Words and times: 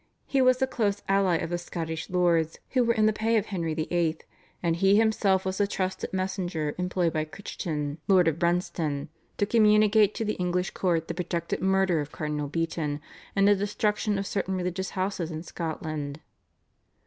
He 0.25 0.41
was 0.41 0.57
the 0.57 0.65
close 0.65 1.03
ally 1.07 1.37
of 1.37 1.51
the 1.51 1.59
Scottish 1.59 2.09
lords 2.09 2.57
who 2.71 2.83
were 2.83 2.93
in 2.95 3.05
the 3.05 3.13
pay 3.13 3.37
of 3.37 3.45
Henry 3.45 3.75
VIII., 3.75 4.17
and 4.63 4.75
he 4.77 4.95
himself 4.95 5.45
was 5.45 5.59
the 5.59 5.67
trusted 5.67 6.11
messenger 6.11 6.73
employed 6.79 7.13
by 7.13 7.23
Crichton, 7.23 7.99
Lord 8.07 8.27
of 8.27 8.39
Brunston, 8.39 9.09
to 9.37 9.45
communicate 9.45 10.15
to 10.15 10.25
the 10.25 10.33
English 10.39 10.71
court 10.71 11.07
the 11.07 11.13
projected 11.13 11.61
murder 11.61 11.99
of 12.01 12.11
Cardinal 12.11 12.47
Beaton 12.47 12.99
and 13.35 13.47
the 13.47 13.53
destruction 13.55 14.17
of 14.17 14.25
certain 14.25 14.55
religious 14.55 14.89
houses 14.97 15.29
in 15.29 15.43
Scotland. 15.43 16.19